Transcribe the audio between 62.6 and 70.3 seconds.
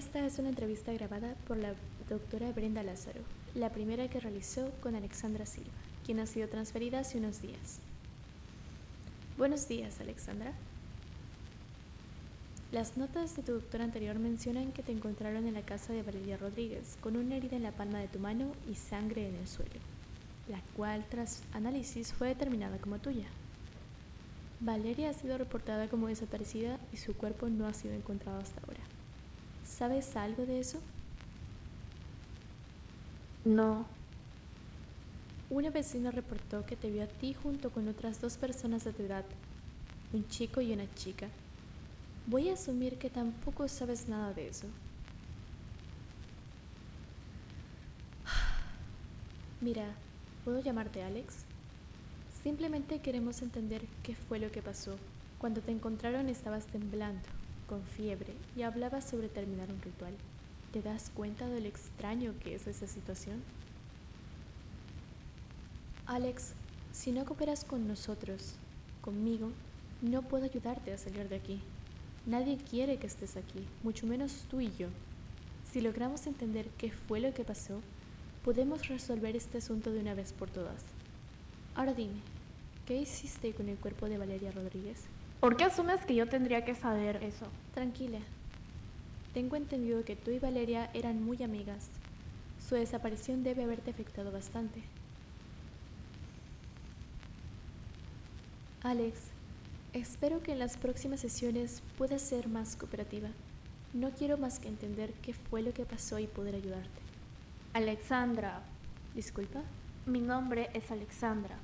esa situación? Alex, si no cooperas con nosotros, conmigo, no